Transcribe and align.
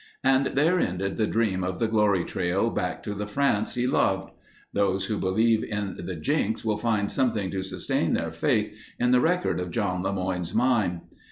And 0.23 0.47
there 0.55 0.79
ended 0.79 1.17
the 1.17 1.27
dream 1.27 1.63
of 1.63 1.77
the 1.77 1.87
glory 1.87 2.23
trail 2.25 2.71
back 2.71 3.03
to 3.03 3.13
the 3.13 3.27
France 3.27 3.75
he 3.75 3.85
loved. 3.85 4.31
Those 4.73 5.05
who 5.05 5.19
believe 5.19 5.63
in 5.63 5.95
the 6.07 6.15
jinx 6.15 6.65
will 6.65 6.79
find 6.79 7.11
something 7.11 7.51
to 7.51 7.61
sustain 7.61 8.13
their 8.13 8.31
faith 8.31 8.73
in 8.97 9.11
the 9.11 9.21
record 9.21 9.59
of 9.59 9.69
John 9.69 10.01
LeMoyne's 10.01 10.55
mine. 10.55 11.01